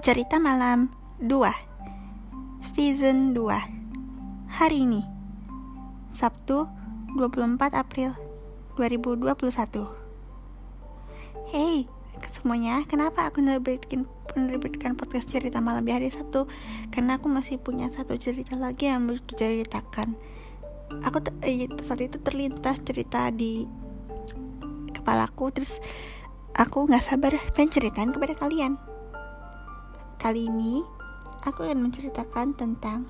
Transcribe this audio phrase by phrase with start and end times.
[0.00, 0.88] Cerita Malam
[1.20, 1.28] 2
[2.72, 5.04] Season 2 Hari ini.
[6.08, 6.64] Sabtu
[7.20, 8.16] 24 April
[8.80, 9.28] 2021
[11.52, 11.84] Hey
[12.32, 16.48] semuanya, kenapa aku menerbitkan, menerbitkan podcast cerita malam di hari Sabtu?
[16.88, 20.16] Karena aku masih punya satu cerita lagi yang harus diceritakan.
[21.04, 23.68] Aku eh, saat itu terlintas cerita di
[24.96, 25.76] kepalaku Terus
[26.56, 28.80] aku gak sabar pengen ceritain kepada kalian.
[30.20, 30.84] Kali ini
[31.48, 33.08] aku akan menceritakan tentang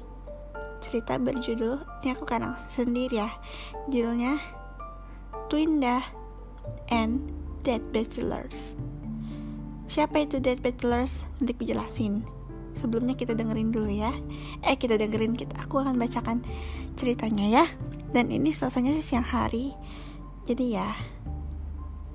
[0.78, 3.34] cerita berjudul ini aku karang sendiri ya.
[3.90, 4.38] Judulnya
[5.50, 6.06] Twinda
[6.94, 7.34] and
[7.66, 8.78] Dead Bachelors.
[9.90, 11.26] Siapa itu Dead Bachelors?
[11.42, 12.22] Nanti aku jelasin.
[12.78, 14.14] Sebelumnya kita dengerin dulu ya.
[14.62, 15.66] Eh kita dengerin kita.
[15.66, 16.46] Aku akan bacakan
[16.94, 17.64] ceritanya ya.
[18.14, 19.74] Dan ini suasananya sih siang hari.
[20.46, 20.94] Jadi ya,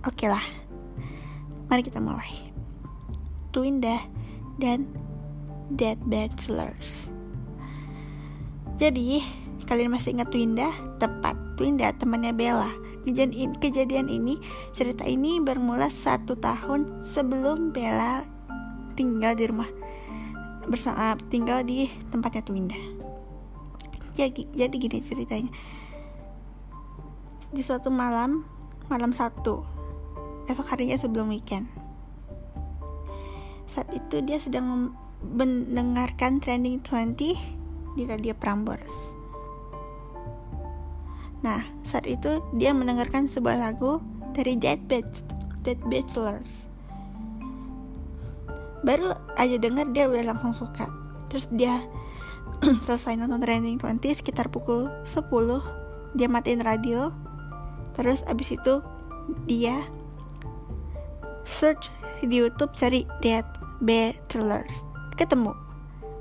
[0.03, 0.43] oke okay lah
[1.65, 2.31] Mari kita mulai.
[3.49, 4.01] Twinda
[4.61, 4.87] dan
[5.73, 7.09] Dead Bachelors.
[8.75, 9.23] Jadi,
[9.65, 10.69] kalian masih ingat Twinda?
[10.99, 12.69] Tepat, Twinda temannya Bella.
[13.05, 14.41] Kejadian, kejadian ini,
[14.73, 18.25] cerita ini bermula satu tahun sebelum Bella
[18.95, 19.67] tinggal di rumah
[20.65, 22.79] bersama tinggal di tempatnya Twinda.
[24.15, 25.51] Jadi, jadi gini ceritanya.
[27.51, 28.43] Di suatu malam,
[28.89, 29.61] malam satu,
[30.49, 31.84] esok harinya sebelum weekend.
[33.65, 38.93] Saat itu dia sedang mendengarkan trending 20 di radio Prambors.
[41.41, 44.01] Nah, saat itu dia mendengarkan sebuah lagu
[44.33, 45.05] dari Dead, Bach
[45.61, 46.69] Dead Bachelors.
[48.85, 50.85] Baru aja denger dia udah langsung suka.
[51.29, 51.81] Terus dia
[52.85, 55.25] selesai nonton trending 20 sekitar pukul 10
[56.15, 57.11] dia matiin radio
[57.95, 58.79] terus abis itu
[59.47, 59.83] dia
[61.43, 61.91] search
[62.23, 63.43] di YouTube cari Dead
[63.83, 64.85] Bachelors.
[65.19, 65.51] Ketemu.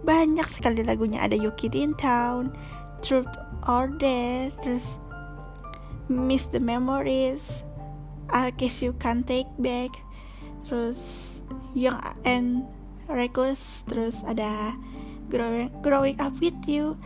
[0.03, 1.23] Banyak sekali lagunya.
[1.23, 2.51] Ada Yuki in Town
[3.05, 3.31] Truth
[3.69, 4.97] or Dare terus
[6.09, 7.65] Miss the Memories
[8.33, 9.93] I Guess You Can Take Back
[10.65, 11.41] terus
[11.77, 12.65] Young and
[13.09, 14.73] Reckless terus ada
[15.33, 17.01] Growing, growing Up With You.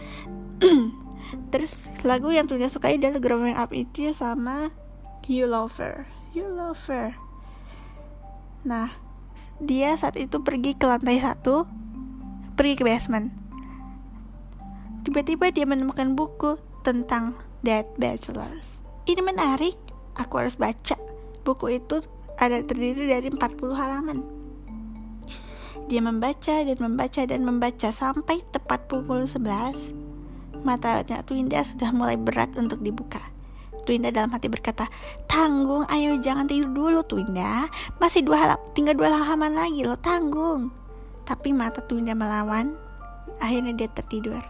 [1.54, 4.74] Terus lagu yang tuh suka adalah Growing Up With You sama
[5.30, 7.14] You Love Her You Love Her
[8.66, 8.90] Nah,
[9.62, 11.66] dia saat itu pergi ke lantai satu,
[12.58, 13.30] pergi ke basement.
[15.06, 18.78] Tiba-tiba dia menemukan buku tentang Dead Bachelors.
[19.06, 19.74] Ini menarik,
[20.18, 20.98] aku harus baca.
[21.46, 22.02] Buku itu
[22.38, 24.18] ada terdiri dari 40 halaman.
[25.88, 29.96] Dia membaca dan membaca dan membaca sampai tepat pukul 11.
[30.60, 33.37] Matanya Twinda sudah mulai berat untuk dibuka.
[33.88, 34.84] Twinda dalam hati berkata,
[35.24, 37.64] tanggung, ayo jangan tidur dulu Twinda.
[37.96, 40.68] Masih dua hal, tinggal dua halaman lagi lo tanggung.
[41.24, 42.76] Tapi mata Twinda melawan,
[43.40, 44.44] akhirnya dia tertidur.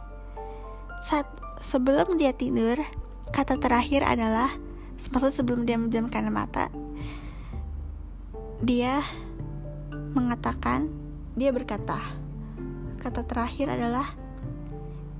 [1.06, 1.31] Saat
[1.62, 2.82] sebelum dia tidur,
[3.31, 4.50] kata terakhir adalah,
[4.99, 6.66] maksud sebelum dia menjamkan mata,
[8.59, 9.06] dia
[10.19, 10.91] mengatakan,
[11.38, 12.03] dia berkata,
[12.99, 14.19] kata terakhir adalah,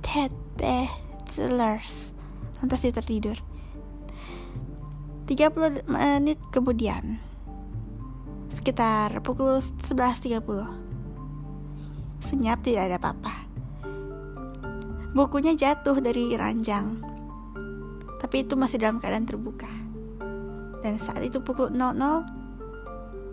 [0.03, 2.19] Dead Bachelors.
[2.59, 3.39] Lantas dia tertidur.
[5.29, 7.21] 30 menit kemudian.
[8.49, 10.41] Sekitar pukul 11.30
[12.25, 13.35] senyap tidak ada apa-apa.
[15.13, 17.05] Bukunya jatuh dari ranjang
[18.17, 19.69] tapi itu masih dalam keadaan terbuka.
[20.81, 22.25] Dan saat itu pukul 00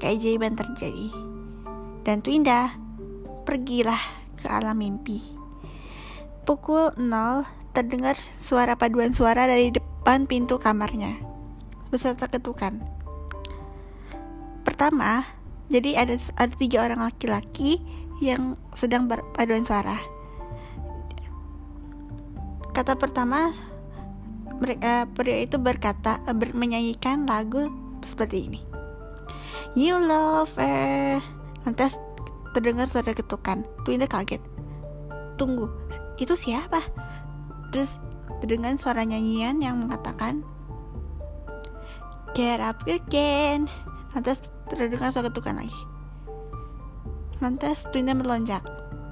[0.04, 1.16] keajaiban terjadi.
[2.04, 2.76] Dan Twinda
[3.48, 4.04] pergilah
[4.36, 5.24] ke alam mimpi.
[6.44, 11.35] Pukul 0 terdengar suara paduan suara dari depan pintu kamarnya
[11.96, 12.84] beserta ketukan.
[14.68, 15.24] Pertama,
[15.72, 17.80] jadi ada ada tiga orang laki-laki
[18.20, 19.96] yang sedang berpaduan suara.
[22.76, 23.56] Kata pertama,
[24.60, 27.72] mereka pria itu berkata ber, menyanyikan lagu
[28.04, 28.62] seperti ini.
[29.80, 31.24] You love her.
[31.64, 31.96] Lantas
[32.52, 33.64] terdengar suara ketukan.
[33.88, 34.44] Twinda kaget.
[35.40, 35.72] Tunggu,
[36.20, 36.84] itu siapa?
[37.72, 38.00] Terus
[38.44, 40.44] terdengar suara nyanyian yang mengatakan
[42.36, 43.72] Get up again.
[44.12, 45.82] Lantas terdengar suara ketukan lagi.
[47.40, 48.60] Lantas Twinda melonjak.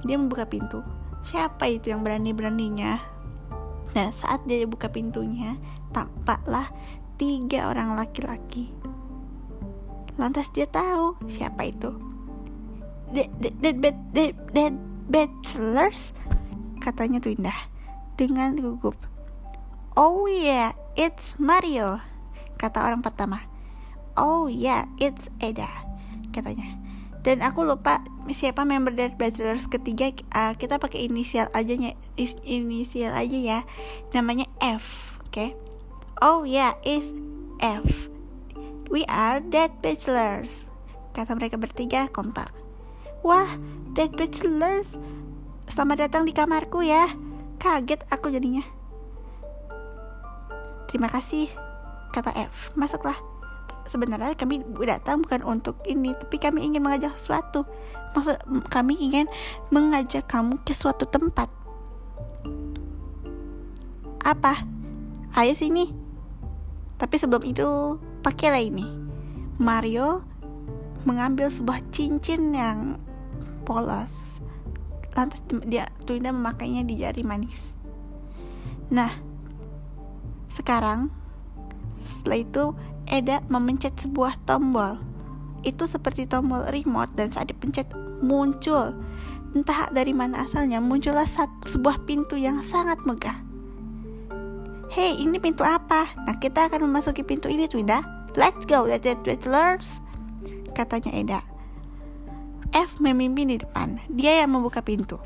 [0.04, 0.84] Dia membuka pintu.
[1.24, 3.00] Siapa itu yang berani-beraninya?
[3.96, 5.56] Nah, saat dia buka pintunya,
[5.96, 6.68] tampaklah
[7.16, 8.75] tiga orang laki-laki.
[10.20, 11.96] Lantas dia tahu siapa itu.
[13.16, 14.75] Dead, dead, dead, dead, dead
[15.08, 16.12] bachelors?
[16.84, 17.56] Katanya Twinda
[18.20, 19.00] dengan gugup.
[19.96, 22.04] Oh yeah, it's Mario
[22.63, 23.44] kata orang pertama.
[24.15, 25.68] Oh ya, yeah, it's Eda,
[26.31, 26.83] katanya.
[27.24, 28.04] dan aku lupa
[28.36, 31.95] siapa member dari Bachelors ketiga uh, kita pakai inisial aja nya
[32.44, 33.60] inisial aja ya
[34.12, 35.50] namanya F oke okay?
[36.19, 37.15] oh ya yeah, is
[37.63, 38.12] F
[38.92, 40.68] we are Dead Bachelors
[41.15, 42.51] kata mereka bertiga kompak
[43.24, 43.48] wah
[43.95, 45.00] Dead Bachelors
[45.71, 47.07] selamat datang di kamarku ya
[47.56, 48.68] kaget aku jadinya
[50.92, 51.62] terima kasih
[52.13, 53.18] kata F masuklah.
[53.89, 57.65] Sebenarnya kami datang bukan untuk ini tapi kami ingin mengajak sesuatu.
[58.13, 58.38] Maksud
[58.69, 59.25] kami ingin
[59.74, 61.50] mengajak kamu ke suatu tempat.
[64.24, 64.63] Apa?
[65.33, 65.89] Ayo sini.
[66.95, 68.86] Tapi sebelum itu pakailah ini.
[69.60, 70.24] Mario
[71.04, 73.01] mengambil sebuah cincin yang
[73.68, 74.39] polos.
[75.18, 77.60] Lantas dia Tunda memakainya di jari manis.
[78.94, 79.12] Nah
[80.48, 81.10] sekarang
[82.04, 82.64] setelah itu
[83.08, 84.96] Eda memencet sebuah tombol.
[85.64, 87.88] Itu seperti tombol remote dan saat dipencet
[88.24, 88.96] muncul.
[89.54, 93.38] Entah dari mana asalnya muncullah satu sebuah pintu yang sangat megah.
[94.94, 96.06] Hei, ini pintu apa?
[96.26, 98.06] Nah, kita akan memasuki pintu ini, Twinda.
[98.38, 99.98] Let's go, let's get learns.
[100.78, 101.40] Katanya Eda.
[102.74, 104.02] F memimpin di depan.
[104.10, 105.18] Dia yang membuka pintu.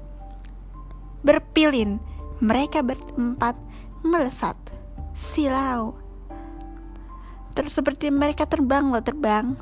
[1.23, 1.99] Berpilin,
[2.39, 3.55] mereka berempat
[4.03, 4.55] melesat.
[5.15, 6.06] Silau
[7.57, 9.57] ter seperti mereka terbang loh terbang.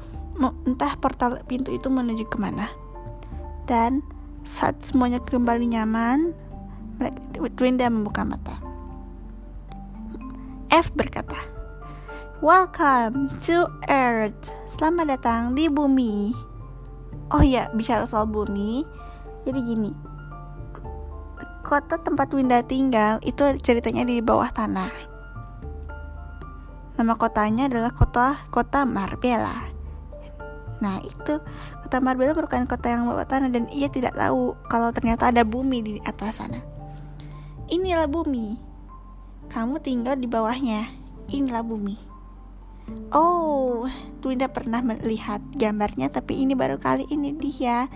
[0.67, 2.67] Entah portal pintu itu menuju ke mana.
[3.71, 4.03] Dan
[4.43, 6.35] saat semuanya kembali nyaman
[7.55, 8.59] Twinda membuka mata.
[10.75, 11.39] F berkata
[12.43, 14.51] Welcome to Earth.
[14.67, 16.35] Selamat datang di bumi.
[17.31, 18.83] Oh ya, bicara soal bumi.
[19.47, 19.91] Jadi gini
[21.65, 25.14] Kota tempat Winda tinggal Itu ceritanya di bawah tanah
[26.95, 29.67] Nama kotanya adalah kota kota Marbella.
[30.79, 31.43] Nah itu
[31.83, 35.83] kota Marbella merupakan kota yang bawah tanah dan ia tidak tahu kalau ternyata ada bumi
[35.83, 36.63] di atas sana.
[37.67, 38.55] Inilah bumi.
[39.51, 40.87] Kamu tinggal di bawahnya.
[41.31, 41.97] Inilah bumi.
[43.09, 43.89] Oh,
[44.21, 47.89] Twinda pernah melihat gambarnya tapi ini baru kali ini dia.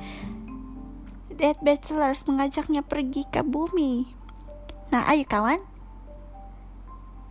[1.29, 4.09] Dead Bachelors mengajaknya pergi ke bumi.
[4.89, 5.61] Nah, ayo kawan.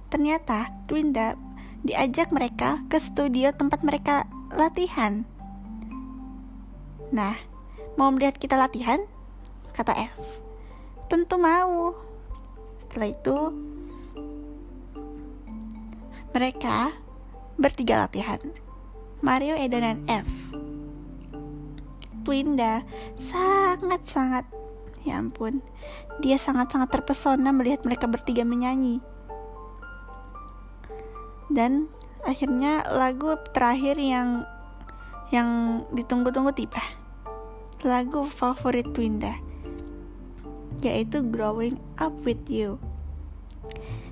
[0.09, 1.37] Ternyata Twinda
[1.87, 5.23] diajak mereka ke studio tempat mereka latihan.
[7.15, 7.39] Nah,
[7.95, 9.01] mau melihat kita latihan?
[9.73, 10.17] Kata F.
[11.07, 11.95] Tentu mau.
[12.83, 13.39] Setelah itu,
[16.35, 16.93] mereka
[17.57, 18.43] bertiga latihan.
[19.23, 20.29] Mario, Eda, dan F.
[22.27, 22.85] Twinda
[23.17, 24.45] sangat-sangat,
[25.03, 25.65] ya ampun,
[26.21, 29.01] dia sangat-sangat terpesona melihat mereka bertiga menyanyi
[31.49, 31.89] dan
[32.25, 34.45] akhirnya lagu terakhir yang
[35.29, 36.81] yang ditunggu-tunggu tiba.
[37.85, 39.39] Lagu favorit Twinda
[40.79, 42.79] yaitu Growing Up With You.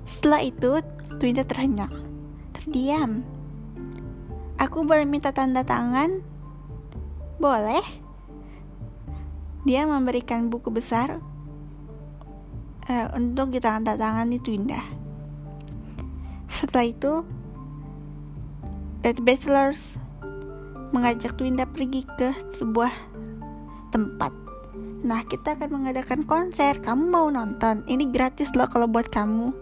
[0.03, 0.83] Setelah itu
[1.19, 1.91] Twinda terhenyak
[2.51, 3.23] terdiam.
[4.59, 6.19] Aku boleh minta tanda tangan?
[7.37, 7.83] Boleh.
[9.63, 11.19] Dia memberikan buku besar
[12.87, 14.96] uh, untuk ditanda tangan di Twinda
[16.47, 17.13] setelah itu,
[19.03, 19.95] Dead Bachelors
[20.91, 22.91] mengajak Twinda pergi ke sebuah
[23.91, 24.33] tempat.
[25.05, 26.79] Nah, kita akan mengadakan konser.
[26.81, 27.85] Kamu mau nonton?
[27.85, 29.53] Ini gratis loh kalau buat kamu.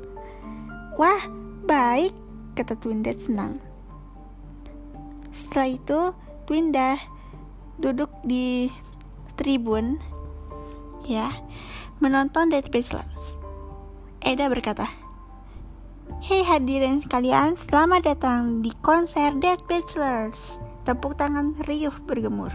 [0.95, 1.21] Wah,
[1.67, 2.15] baik,
[2.55, 3.59] kata Twinda senang.
[5.35, 5.99] Setelah itu,
[6.47, 6.95] Twinda
[7.75, 8.71] duduk di
[9.35, 9.99] tribun
[11.03, 11.27] ya,
[11.99, 13.35] menonton Dead Bachelors.
[14.23, 14.87] Eda berkata,
[16.05, 20.37] Hey hadirin sekalian, selamat datang di konser Dead Bachelors.
[20.85, 22.53] Tepuk tangan riuh bergemur.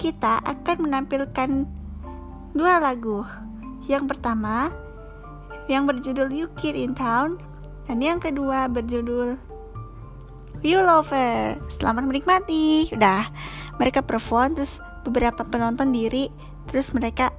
[0.00, 1.68] Kita akan menampilkan
[2.56, 3.28] dua lagu.
[3.92, 4.72] Yang pertama,
[5.68, 7.36] yang berjudul You Kid in Town,
[7.84, 9.36] dan yang kedua berjudul
[10.64, 11.60] You Lover.
[11.68, 12.88] Selamat menikmati.
[12.96, 13.28] Udah,
[13.76, 16.32] mereka perform terus beberapa penonton diri,
[16.72, 17.36] terus mereka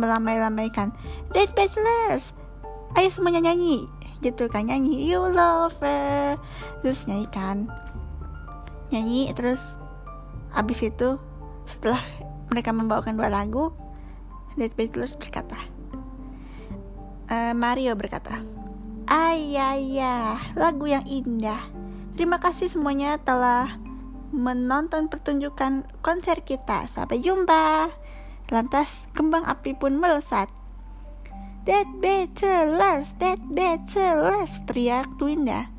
[0.00, 0.96] melambai-lambaikan
[1.36, 2.32] Dead Bachelors.
[2.92, 3.88] Ayo semuanya nyanyi
[4.22, 6.38] gitu kan nyanyi you love her
[6.80, 7.66] terus nyanyi kan
[8.94, 9.74] nyanyi terus
[10.54, 11.18] abis itu
[11.66, 11.98] setelah
[12.54, 13.74] mereka membawakan dua lagu
[14.54, 15.58] Dead Beatles berkata
[17.26, 18.38] uh, Mario berkata
[19.12, 21.60] Ayah, lagu yang indah.
[22.16, 23.76] Terima kasih semuanya telah
[24.32, 26.88] menonton pertunjukan konser kita.
[26.88, 27.92] Sampai jumpa.
[28.48, 30.48] Lantas kembang api pun melesat.
[31.62, 35.70] Dead Bachelors, Dead Bachelors, teriak Twinda.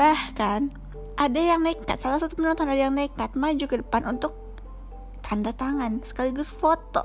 [0.00, 0.72] Bahkan,
[1.18, 4.32] ada yang nekat salah satu penonton ada yang nekat maju ke depan untuk
[5.20, 7.04] tanda tangan sekaligus foto.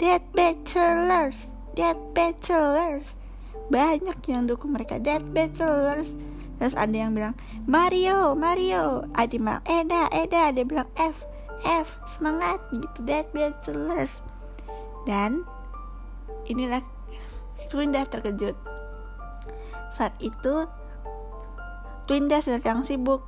[0.00, 3.12] Dead Bachelors Dead Bachelors
[3.68, 4.96] banyak yang dukung mereka.
[5.02, 6.16] Dead Bachelors
[6.56, 7.34] terus ada yang bilang
[7.66, 9.04] Mario Mario.
[9.12, 10.40] Ada yang bilang Eda Eda.
[10.48, 11.26] Ada bilang F
[11.66, 12.62] F semangat.
[12.72, 12.98] Gitu.
[13.04, 14.22] Dead Bachelors
[15.02, 15.42] dan
[16.46, 16.82] inilah
[17.70, 18.56] Twinda terkejut.
[19.92, 20.66] Saat itu
[22.08, 23.24] Twinda sedang sibuk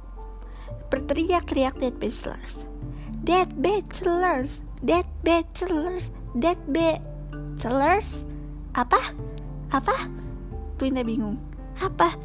[0.91, 2.67] berteriak-teriak Dead Bachelors.
[3.25, 8.29] Dead Bachelors Dead Bachelors Dead Bachelors?
[8.75, 9.01] Apa?
[9.71, 9.97] Apa?
[10.77, 11.39] Twinda bingung.
[11.79, 12.19] Apa?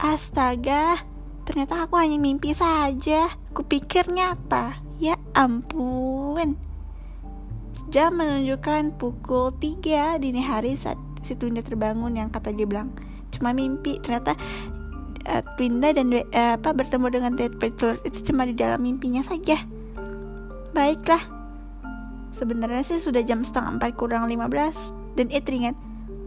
[0.00, 0.96] Astaga
[1.44, 3.28] ternyata aku hanya mimpi saja.
[3.52, 4.80] Kupikir nyata.
[5.00, 6.69] Ya ampun
[7.90, 10.94] jam menunjukkan pukul 3 dini hari saat
[11.26, 12.94] si Twinda terbangun yang kata dia bilang
[13.34, 13.98] cuma mimpi.
[13.98, 14.38] Ternyata
[15.26, 16.22] uh, Twinda dan uh,
[16.54, 19.58] apa bertemu dengan Dead Bachelor itu cuma di dalam mimpinya saja.
[20.70, 21.20] Baiklah.
[22.30, 25.74] Sebenarnya sih sudah jam setengah empat kurang 15 dan itu teringat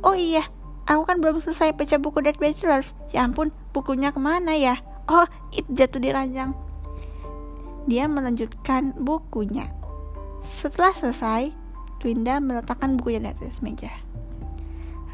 [0.03, 0.43] oh iya
[0.83, 2.91] aku kan belum selesai baca buku Dead Bachelors.
[3.15, 4.83] Ya ampun bukunya ke mana ya?
[5.07, 5.23] Oh
[5.55, 6.51] itu jatuh di ranjang.
[7.87, 9.82] Dia melanjutkan bukunya
[10.43, 11.55] setelah selesai,
[12.03, 13.89] Twinda meletakkan bukunya di atas meja.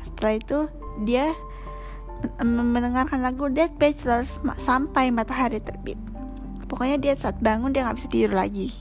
[0.02, 0.60] Setelah itu,
[1.06, 1.38] dia
[2.42, 5.96] mendengarkan lagu Dead Bachelors sampai matahari terbit.
[6.68, 8.74] Pokoknya dia saat bangun dia nggak bisa tidur lagi.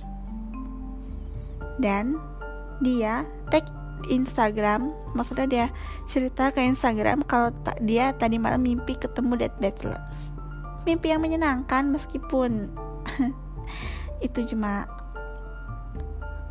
[1.78, 2.18] Dan
[2.82, 3.68] dia tag
[4.08, 5.66] Instagram, maksudnya dia
[6.08, 7.52] cerita ke Instagram kalau
[7.84, 10.32] dia tadi malam mimpi ketemu Dead Bachelors.
[10.88, 12.72] Mimpi yang menyenangkan meskipun
[14.26, 14.97] itu cuma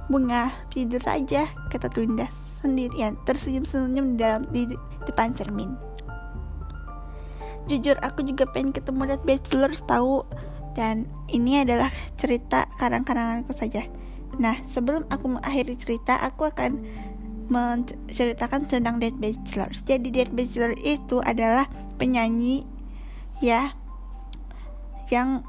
[0.07, 2.31] bunga tidur saja kata Twinda
[2.63, 4.67] sendirian tersenyum-senyum dalam di
[5.05, 5.75] depan cermin.
[7.67, 10.23] Jujur aku juga pengen ketemu Dead Bachelors tahu?
[10.77, 13.83] Dan ini adalah cerita karang-karanganku saja.
[14.39, 16.79] Nah sebelum aku mengakhiri cerita aku akan
[17.51, 19.83] menceritakan tentang Dead Bachelors.
[19.83, 21.67] Jadi Dead Bachelor itu adalah
[21.99, 22.63] penyanyi
[23.43, 23.75] ya
[25.11, 25.43] yang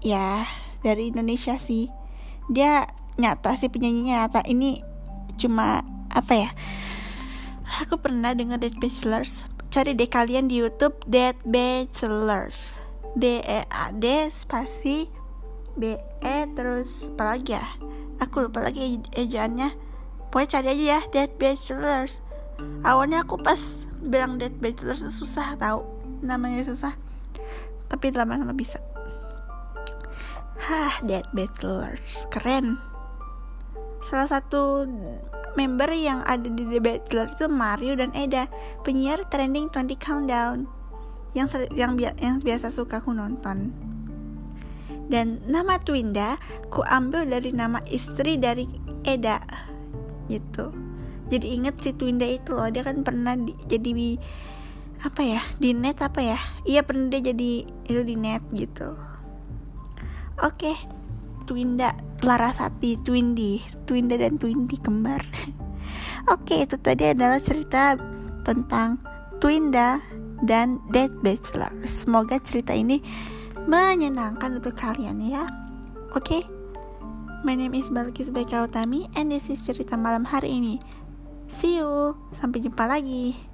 [0.00, 0.48] ya
[0.80, 1.88] dari Indonesia sih.
[2.48, 2.88] Dia
[3.20, 4.40] nyata sih penyanyinya nyata.
[4.46, 4.82] Ini
[5.34, 5.82] cuma
[6.14, 6.50] apa ya
[7.82, 9.42] aku pernah dengar Dead Bachelors
[9.74, 12.78] cari deh kalian di YouTube Dead Bachelors
[13.18, 15.10] D E A D spasi
[15.74, 17.66] B E terus apa lagi ya?
[18.22, 19.74] Aku lupa lagi ejaannya.
[20.30, 22.22] Pokoknya cari aja ya Dead Bachelors
[22.86, 23.58] awalnya aku pas
[23.98, 25.82] bilang Dead Bachelors susah tahu
[26.22, 26.94] namanya susah
[27.90, 28.78] tapi lama-lama bisa.
[30.64, 32.93] Hah, Dead Bachelors keren
[34.04, 34.84] Salah satu
[35.56, 38.50] member yang ada di The Bachelor itu Mario dan Eda,
[38.84, 40.68] penyiar trending 20 Countdown
[41.32, 43.72] yang yang, yang biasa suka aku nonton.
[45.08, 46.36] Dan nama Twinda
[46.68, 48.68] ku ambil dari nama istri dari
[49.08, 49.40] Eda
[50.28, 50.72] gitu.
[51.32, 54.20] Jadi inget si Twinda itu loh, dia kan pernah di, jadi
[55.04, 56.38] apa ya di net apa ya?
[56.64, 58.96] Iya pernah dia jadi itu di net gitu.
[60.40, 60.76] Oke, okay.
[61.44, 65.22] Twinda Larasati Twindy Twinda dan Twindy kembar.
[66.34, 67.94] Oke itu tadi adalah cerita
[68.42, 69.00] tentang
[69.38, 70.00] Twinda
[70.44, 71.72] dan Dead Bachelor.
[71.84, 73.00] Semoga cerita ini
[73.64, 75.44] menyenangkan untuk kalian ya.
[76.12, 76.44] Oke
[77.44, 78.64] My name is Balkis Beka
[79.16, 80.80] And this is cerita malam hari ini.
[81.52, 83.53] See you Sampai jumpa lagi